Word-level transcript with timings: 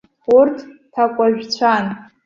Урҭ 0.37 0.57
ҭакәажәцәан. 0.93 1.85